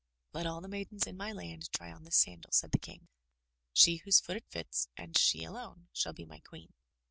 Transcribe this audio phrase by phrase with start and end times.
[0.33, 3.07] "Let all the maidens in my land try on this sandal," said the King.
[3.71, 6.73] "She whose foot it fits, and she alone, shall be my queen."